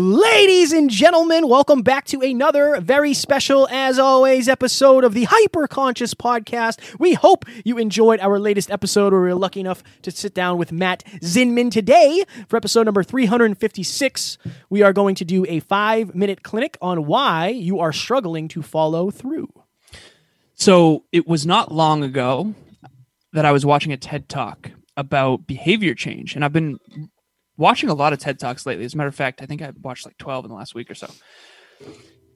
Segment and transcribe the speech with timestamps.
[0.00, 5.66] Ladies and gentlemen, welcome back to another very special, as always, episode of the Hyper
[5.66, 6.96] Conscious Podcast.
[7.00, 10.56] We hope you enjoyed our latest episode where we were lucky enough to sit down
[10.56, 14.38] with Matt Zinman today for episode number 356.
[14.70, 18.62] We are going to do a five minute clinic on why you are struggling to
[18.62, 19.52] follow through.
[20.54, 22.54] So it was not long ago
[23.32, 26.78] that I was watching a TED talk about behavior change, and I've been
[27.58, 28.84] watching a lot of TED Talks lately.
[28.84, 30.90] As a matter of fact, I think I watched like 12 in the last week
[30.90, 31.08] or so.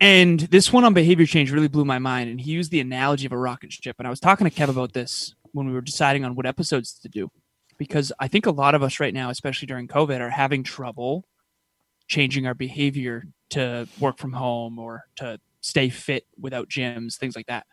[0.00, 2.28] And this one on behavior change really blew my mind.
[2.28, 3.96] And he used the analogy of a rocket ship.
[3.98, 6.92] And I was talking to Kev about this when we were deciding on what episodes
[6.98, 7.30] to do.
[7.78, 11.24] Because I think a lot of us right now, especially during COVID, are having trouble
[12.06, 17.46] changing our behavior to work from home or to stay fit without gyms, things like
[17.46, 17.66] that.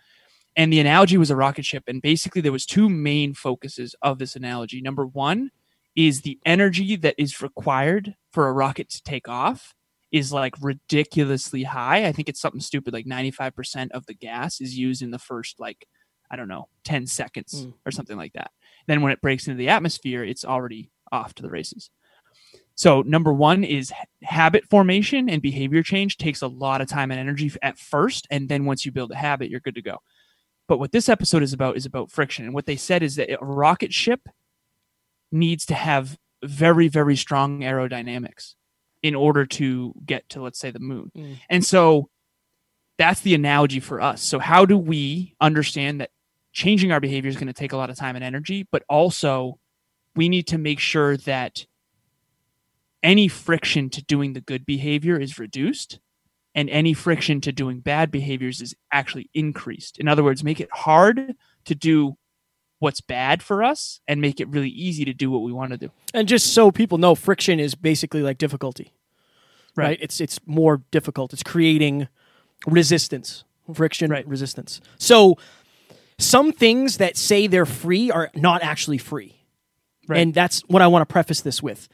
[0.55, 1.83] And the analogy was a rocket ship.
[1.87, 4.81] And basically there was two main focuses of this analogy.
[4.81, 5.51] Number one
[5.95, 9.73] is the energy that is required for a rocket to take off
[10.11, 12.05] is like ridiculously high.
[12.05, 15.59] I think it's something stupid like 95% of the gas is used in the first
[15.59, 15.87] like
[16.29, 17.73] I don't know, 10 seconds mm.
[17.85, 18.51] or something like that.
[18.87, 21.89] Then when it breaks into the atmosphere, it's already off to the races.
[22.75, 23.91] So number 1 is
[24.23, 28.47] habit formation and behavior change takes a lot of time and energy at first and
[28.47, 29.97] then once you build a habit, you're good to go.
[30.69, 32.45] But what this episode is about is about friction.
[32.45, 34.21] And what they said is that a rocket ship
[35.31, 38.55] needs to have very very strong aerodynamics
[39.03, 41.11] in order to get to let's say the moon.
[41.15, 41.37] Mm.
[41.49, 42.09] and so
[42.97, 44.21] that's the analogy for us.
[44.21, 46.11] So how do we understand that
[46.53, 49.57] changing our behavior is going to take a lot of time and energy but also
[50.15, 51.65] we need to make sure that
[53.01, 55.99] any friction to doing the good behavior is reduced
[56.53, 59.97] and any friction to doing bad behaviors is actually increased.
[59.97, 61.35] In other words make it hard
[61.65, 62.17] to do
[62.81, 65.77] what's bad for us and make it really easy to do what we want to
[65.77, 65.91] do.
[66.15, 68.93] And just so people know, friction is basically like difficulty.
[69.75, 69.85] Right.
[69.85, 69.99] right?
[70.01, 71.31] It's it's more difficult.
[71.31, 72.07] It's creating
[72.65, 73.43] resistance.
[73.71, 74.27] Friction right.
[74.27, 74.81] resistance.
[74.97, 75.37] So
[76.17, 79.37] some things that say they're free are not actually free.
[80.07, 80.19] Right.
[80.19, 81.87] And that's what I want to preface this with.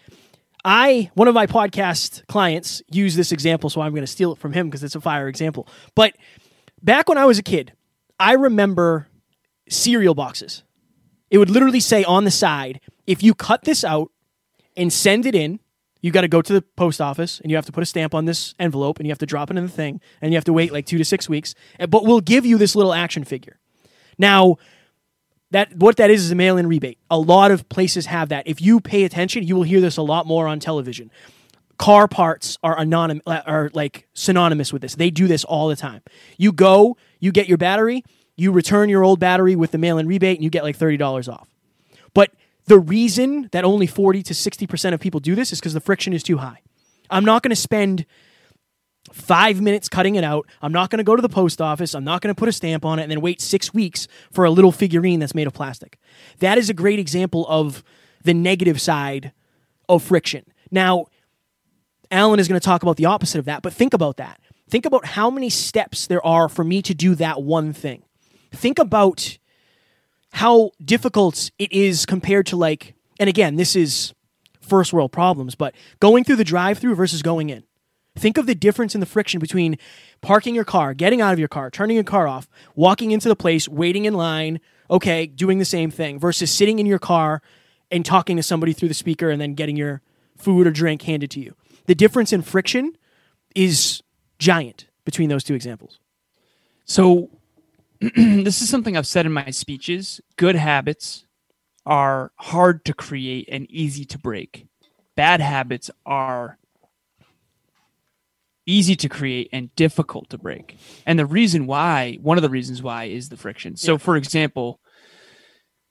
[0.64, 4.38] I one of my podcast clients used this example, so I'm going to steal it
[4.38, 5.68] from him because it's a fire example.
[5.96, 6.16] But
[6.82, 7.74] back when I was a kid,
[8.20, 9.08] I remember
[9.70, 10.64] cereal boxes.
[11.30, 14.12] It would literally say on the side, if you cut this out
[14.76, 15.60] and send it in,
[16.02, 18.14] you got to go to the post office and you have to put a stamp
[18.14, 20.46] on this envelope and you have to drop it in the thing and you have
[20.46, 21.56] to wait like two to six weeks.
[21.80, 23.60] Eh, but we'll give you this little action figure.
[24.18, 24.58] Now,
[25.52, 26.98] that what that is is a mail-in rebate.
[27.10, 28.48] A lot of places have that.
[28.48, 31.10] If you pay attention, you will hear this a lot more on television.
[31.78, 34.96] Car parts are anonymous, uh, are like synonymous with this.
[34.96, 36.02] They do this all the time.
[36.38, 38.04] You go, you get your battery,
[38.38, 41.28] you return your old battery with the mail in rebate and you get like $30
[41.28, 41.50] off.
[42.14, 42.32] But
[42.66, 46.14] the reason that only 40 to 60% of people do this is because the friction
[46.14, 46.62] is too high.
[47.10, 48.06] I'm not going to spend
[49.12, 50.48] five minutes cutting it out.
[50.62, 51.96] I'm not going to go to the post office.
[51.96, 54.46] I'm not going to put a stamp on it and then wait six weeks for
[54.46, 55.98] a little figurine that's made of plastic.
[56.40, 57.84] That is a great example of
[58.24, 59.32] the negative side
[59.88, 60.44] of friction.
[60.70, 61.06] Now,
[62.12, 64.40] Alan is going to talk about the opposite of that, but think about that.
[64.70, 68.04] Think about how many steps there are for me to do that one thing
[68.58, 69.38] think about
[70.34, 74.14] how difficult it is compared to like and again this is
[74.62, 77.64] first world problems but going through the drive through versus going in.
[78.18, 79.78] Think of the difference in the friction between
[80.22, 83.36] parking your car getting out of your car turning your car off walking into the
[83.36, 87.42] place waiting in line okay doing the same thing versus sitting in your car
[87.92, 90.02] and talking to somebody through the speaker and then getting your
[90.36, 91.56] food or drink handed to you.
[91.86, 92.98] The difference in friction
[93.56, 94.02] is
[94.40, 96.00] giant between those two examples.
[96.86, 97.30] So
[98.16, 100.22] this is something I've said in my speeches.
[100.36, 101.26] Good habits
[101.86, 104.68] are hard to create and easy to break.
[105.16, 106.58] Bad habits are
[108.66, 110.78] easy to create and difficult to break.
[111.06, 113.78] And the reason why, one of the reasons why, is the friction.
[113.78, 113.98] So, yeah.
[113.98, 114.80] for example,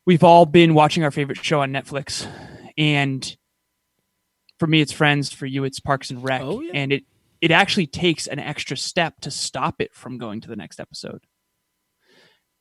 [0.04, 2.30] we've all been watching our favorite show on Netflix,
[2.76, 3.36] and
[4.58, 5.32] for me, it's Friends.
[5.32, 6.42] For you, it's Parks and Rec.
[6.42, 6.72] Oh, yeah.
[6.74, 7.04] And it
[7.40, 11.24] it actually takes an extra step to stop it from going to the next episode.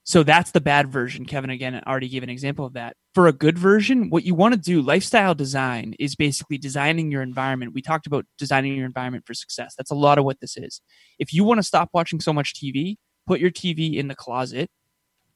[0.06, 1.25] So that's the bad version.
[1.25, 2.96] Kevin again already gave an example of that.
[3.16, 7.24] for a good version, what you want to do, lifestyle design is basically designing your
[7.24, 7.74] environment.
[7.74, 9.74] We talked about designing your environment for success.
[9.75, 10.81] That's a lot of what this is.
[11.18, 14.69] If you want to stop watching so much TV, put your TV in the closet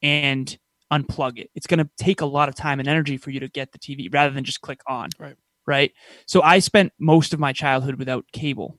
[0.04, 0.56] and
[0.94, 1.50] unplug it.
[1.56, 3.80] It's going to take a lot of time and energy for you to get the
[3.80, 5.10] TV rather than just click on.
[5.18, 5.36] Right.
[5.66, 5.94] Right.
[6.28, 8.78] So I spent most of my childhood without cable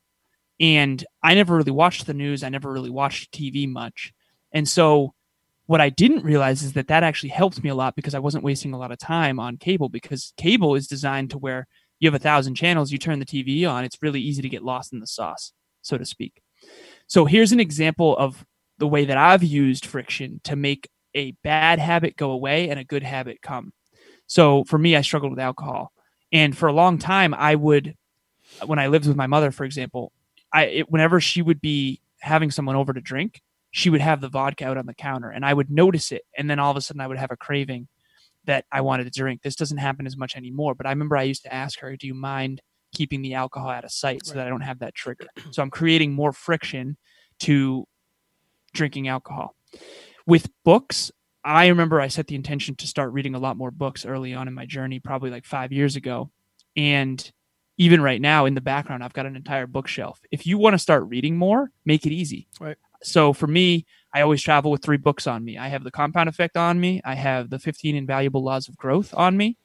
[0.60, 2.44] and I never really watched the news.
[2.44, 4.12] I never really watched TV much.
[4.52, 5.14] And so
[5.70, 8.43] what I didn't realize is that that actually helped me a lot because I wasn't
[8.43, 11.69] wasting a lot of time on cable because cable is designed to where
[12.00, 14.64] you have a thousand channels, you turn the TV on, it's really easy to get
[14.64, 16.43] lost in the sauce, so to speak.
[17.06, 18.44] So here's an example of
[18.78, 22.84] the way that I've used friction to make a bad habit go away and a
[22.84, 23.73] good habit come.
[24.26, 25.93] So for me, I struggled with alcohol.
[26.32, 27.94] And for a long time, I would,
[28.66, 30.11] when I lived with my mother, for example,
[30.52, 33.40] I, it, whenever she would be having someone over to drink,
[33.70, 36.22] she would have the vodka out on the counter and I would notice it.
[36.37, 37.88] And then all of a sudden I would have a craving
[38.44, 39.43] that I wanted to drink.
[39.43, 40.75] This doesn't happen as much anymore.
[40.75, 42.62] But I remember I used to ask her, Do you mind
[42.93, 44.38] keeping the alcohol out of sight so right.
[44.38, 45.26] that I don't have that trigger?
[45.52, 46.96] So I'm creating more friction
[47.40, 47.87] to
[48.72, 49.55] drinking alcohol.
[50.26, 51.11] With books,
[51.44, 54.49] I remember I set the intention to start reading a lot more books early on
[54.49, 56.31] in my journey, probably like five years ago.
[56.76, 57.31] And
[57.78, 60.20] even right now in the background, I've got an entire bookshelf.
[60.31, 62.46] If you want to start reading more, make it easy.
[62.61, 62.76] Right.
[63.02, 65.56] So for me, I always travel with three books on me.
[65.56, 69.14] I have the compound effect on me, I have the 15 invaluable laws of growth
[69.14, 69.56] on me,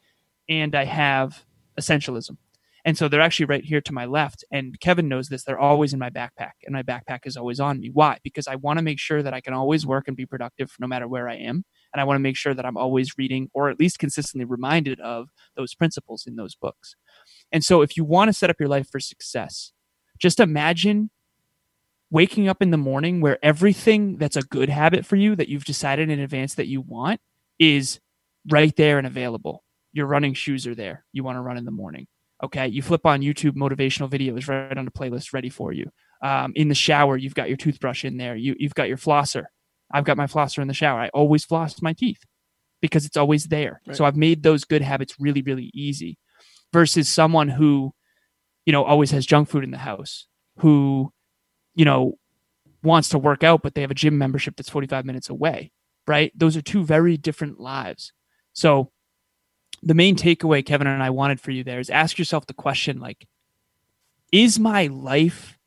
[0.48, 1.46] and I have
[1.80, 2.38] essentialism.
[2.86, 4.46] And so they're actually right here to my left.
[4.52, 5.44] And Kevin knows this.
[5.44, 7.90] They're always in my backpack, and my backpack is always on me.
[7.92, 8.20] Why?
[8.24, 10.86] Because I want to make sure that I can always work and be productive no
[10.86, 11.66] matter where I am.
[11.92, 15.00] And I want to make sure that I'm always reading or at least consistently reminded
[15.00, 16.96] of those principles in those books.
[17.52, 19.72] And so if you want to set up your life for success,
[20.20, 21.10] just imagine
[22.16, 25.66] waking up in the morning where everything that's a good habit for you that you've
[25.66, 27.20] decided in advance that you want
[27.60, 28.00] is
[28.50, 29.66] right there and available.
[29.92, 31.04] Your running shoes are there.
[31.12, 32.08] You want to run in the morning.
[32.42, 32.70] Okay.
[32.70, 35.92] You flip on YouTube motivational videos right on the playlist ready for you.
[36.24, 38.38] Um, in the shower, you've got your toothbrush in there.
[38.38, 39.48] You, you've got your flosser.
[39.92, 41.02] I've got my flosser in the shower.
[41.02, 42.24] I always floss my teeth
[42.82, 43.82] because it's always there.
[43.86, 43.98] Right.
[43.98, 46.18] So I've made those good habits really, really easy
[46.72, 47.94] versus someone who,
[48.66, 50.28] you know, always has junk food in the house,
[50.60, 51.12] who
[51.76, 52.18] you know,
[52.84, 55.72] wants to work out, but they have a gym membership that's 45 minutes away,
[56.08, 56.32] right?
[56.36, 58.14] Those are two very different lives.
[58.54, 58.92] So,
[59.84, 63.00] the main takeaway Kevin and I wanted for you there is ask yourself the question
[63.00, 63.28] like,
[64.32, 65.60] is my life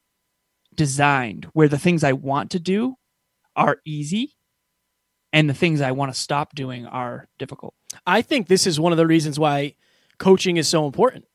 [0.75, 2.97] designed where the things I want to do
[3.55, 4.35] are easy
[5.33, 7.75] and the things I want to stop doing are difficult?
[8.07, 9.75] I think this is one of the reasons why
[10.19, 11.27] coaching is so important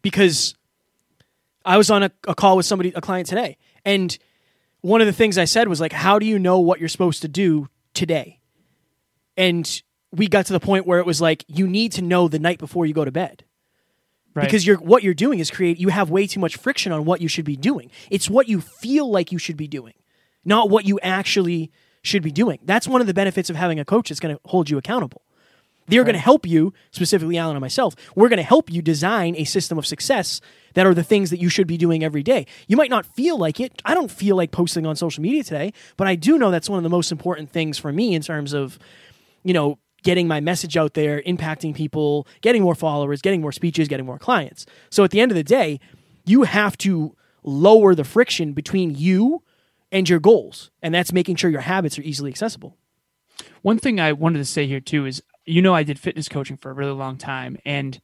[0.00, 0.54] because
[1.64, 4.16] I was on a, a call with somebody, a client today, and
[4.80, 7.22] one of the things I said was like, how do you know what you're supposed
[7.22, 8.40] to do today?
[9.36, 12.38] And we got to the point where it was like, you need to know the
[12.38, 13.44] night before you go to bed.
[14.34, 14.44] Right.
[14.44, 17.20] Because you're what you're doing is create you have way too much friction on what
[17.20, 17.90] you should be doing.
[18.10, 19.92] It's what you feel like you should be doing,
[20.44, 21.70] not what you actually
[22.02, 22.58] should be doing.
[22.64, 25.22] That's one of the benefits of having a coach that's going to hold you accountable.
[25.88, 26.06] They're right.
[26.06, 27.94] going to help you, specifically Alan and myself.
[28.14, 30.40] We're going to help you design a system of success
[30.74, 32.46] that are the things that you should be doing every day.
[32.68, 33.82] You might not feel like it.
[33.84, 36.78] I don't feel like posting on social media today, but I do know that's one
[36.78, 38.78] of the most important things for me in terms of,
[39.42, 43.88] you know, getting my message out there, impacting people, getting more followers, getting more speeches,
[43.88, 44.66] getting more clients.
[44.90, 45.80] So at the end of the day,
[46.24, 49.42] you have to lower the friction between you
[49.90, 50.70] and your goals.
[50.82, 52.76] And that's making sure your habits are easily accessible.
[53.62, 56.56] One thing I wanted to say here too is you know I did fitness coaching
[56.56, 58.00] for a really long time and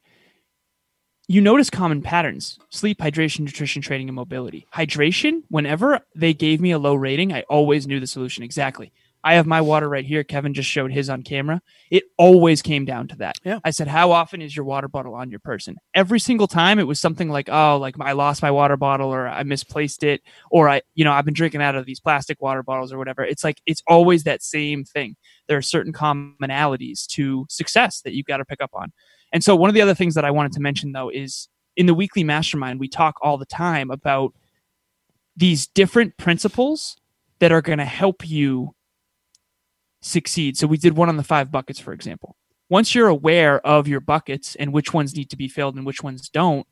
[1.27, 4.65] you notice common patterns sleep, hydration, nutrition, training, and mobility.
[4.73, 8.91] Hydration, whenever they gave me a low rating, I always knew the solution exactly.
[9.23, 10.23] I have my water right here.
[10.23, 11.61] Kevin just showed his on camera.
[11.91, 13.35] It always came down to that.
[13.43, 13.59] Yeah.
[13.63, 15.75] I said, How often is your water bottle on your person?
[15.93, 19.27] Every single time it was something like, Oh, like I lost my water bottle or
[19.27, 22.63] I misplaced it or I, you know, I've been drinking out of these plastic water
[22.63, 23.23] bottles or whatever.
[23.23, 25.15] It's like, it's always that same thing.
[25.49, 28.93] There are certain commonalities to success that you've got to pick up on.
[29.33, 31.87] And so, one of the other things that I wanted to mention, though, is in
[31.87, 34.33] the weekly mastermind, we talk all the time about
[35.35, 36.95] these different principles
[37.39, 38.75] that are going to help you
[40.01, 40.55] succeed.
[40.55, 42.37] So, we did one on the five buckets, for example.
[42.69, 46.03] Once you're aware of your buckets and which ones need to be filled and which
[46.03, 46.67] ones don't,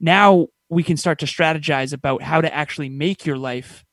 [0.00, 3.84] now we can start to strategize about how to actually make your life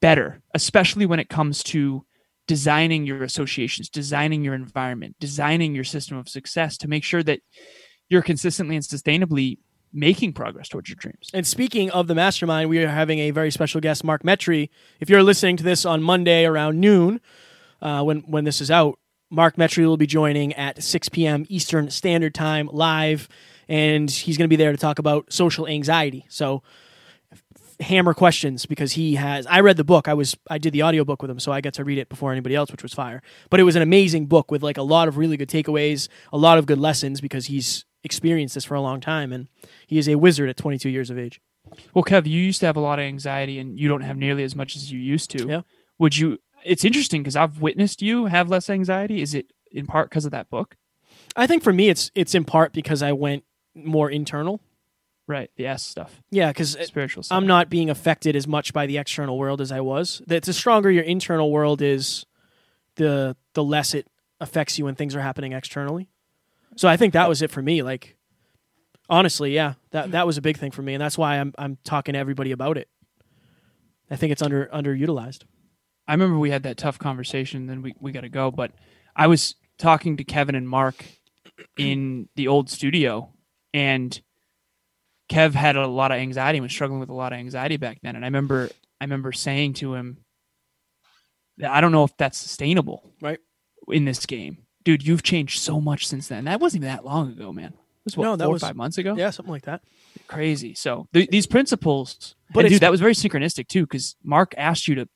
[0.00, 2.04] better, especially when it comes to
[2.48, 7.40] designing your associations, designing your environment, designing your system of success to make sure that
[8.08, 9.58] you're consistently and sustainably
[9.92, 11.30] making progress towards your dreams.
[11.32, 14.70] And speaking of the mastermind, we are having a very special guest, Mark Metry.
[14.98, 17.20] If you're listening to this on Monday around noon,
[17.80, 18.98] uh, when when this is out,
[19.30, 21.44] Mark Metry will be joining at 6 p.m.
[21.48, 23.28] Eastern Standard Time live,
[23.68, 26.24] and he's going to be there to talk about social anxiety.
[26.28, 26.62] So
[27.80, 30.08] hammer questions because he has I read the book.
[30.08, 32.32] I was I did the audiobook with him, so I got to read it before
[32.32, 33.22] anybody else, which was fire.
[33.50, 36.38] But it was an amazing book with like a lot of really good takeaways, a
[36.38, 39.48] lot of good lessons because he's experienced this for a long time and
[39.86, 41.40] he is a wizard at 22 years of age.
[41.92, 44.44] Well, Kev, you used to have a lot of anxiety and you don't have nearly
[44.44, 45.46] as much as you used to.
[45.46, 45.60] Yeah.
[45.98, 49.22] Would you it's interesting because I've witnessed you have less anxiety.
[49.22, 50.76] Is it in part because of that book?
[51.36, 53.44] I think for me it's it's in part because I went
[53.74, 54.60] more internal.
[55.28, 55.50] Right.
[55.56, 56.22] The S stuff.
[56.30, 57.36] Yeah, because Spiritual stuff.
[57.36, 60.22] I'm not being affected as much by the external world as I was.
[60.26, 62.24] That the stronger your internal world is,
[62.96, 64.06] the the less it
[64.40, 66.08] affects you when things are happening externally.
[66.76, 67.82] So I think that was it for me.
[67.82, 68.16] Like,
[69.10, 71.76] honestly, yeah, that that was a big thing for me, and that's why I'm I'm
[71.84, 72.88] talking to everybody about it.
[74.10, 75.42] I think it's under underutilized.
[76.06, 78.50] I remember we had that tough conversation, then we, we got to go.
[78.50, 78.72] But
[79.14, 81.04] I was talking to Kevin and Mark
[81.76, 83.30] in the old studio,
[83.74, 84.18] and
[85.28, 87.98] Kev had a lot of anxiety and was struggling with a lot of anxiety back
[88.02, 88.16] then.
[88.16, 88.70] And I remember
[89.00, 90.18] I remember saying to him,
[91.66, 93.38] I don't know if that's sustainable Right.
[93.88, 94.58] in this game.
[94.84, 96.44] Dude, you've changed so much since then.
[96.44, 97.72] That wasn't even that long ago, man.
[97.74, 99.14] It was what, No, that four or was- five months ago?
[99.16, 99.82] Yeah, something like that.
[100.28, 100.74] Crazy.
[100.74, 104.88] So th- these principles, But but dude, that was very synchronistic too, because Mark asked
[104.88, 105.08] you to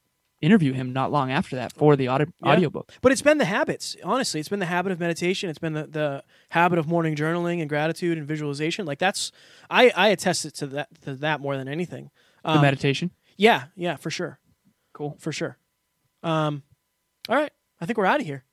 [0.43, 2.53] interview him not long after that for the audio Yeah.
[2.53, 2.93] audiobook.
[3.01, 3.97] But it's been the habits.
[4.05, 5.49] Honestly, it's been the habit of meditation.
[5.49, 8.85] It's been the, the habit of morning journaling and gratitude and visualization.
[8.85, 9.33] Like that's
[9.71, 12.11] I I attest it to that to that more than anything.
[12.45, 13.13] The Um, meditation.
[13.39, 14.39] yeah, yeah, for sure.
[14.93, 15.17] Cool.
[15.21, 15.57] for sure.
[16.23, 16.63] Um,
[17.29, 18.45] all right, I think we're out of here.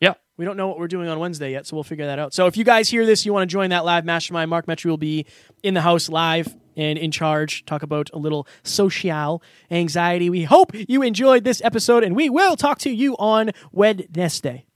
[0.00, 0.14] Yeah.
[0.38, 2.32] We don't know what we're doing on Wednesday yet, so we'll figure that out.
[2.34, 4.86] So if you guys hear this, you want to join that live mastermind, Mark Metry
[4.86, 5.26] will be
[5.62, 7.64] in the house live and in charge.
[7.64, 10.30] Talk about a little social anxiety.
[10.30, 14.66] We hope you enjoyed this episode, and we will talk to you on Wednesday.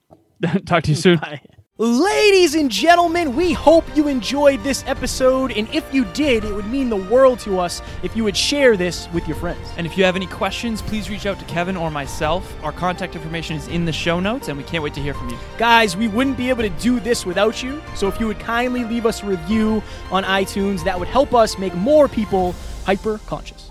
[0.67, 1.19] Talk to you soon.
[1.19, 1.41] Bye.
[1.79, 6.65] Ladies and gentlemen, we hope you enjoyed this episode, and if you did, it would
[6.65, 9.69] mean the world to us if you would share this with your friends.
[9.77, 12.57] And if you have any questions, please reach out to Kevin or myself.
[12.65, 15.29] Our contact information is in the show notes, and we can't wait to hear from
[15.29, 15.37] you.
[15.59, 17.83] Guys, we wouldn't be able to do this without you.
[17.95, 21.59] So if you would kindly leave us a review on iTunes, that would help us
[21.59, 22.55] make more people
[22.87, 23.66] hyper conscious.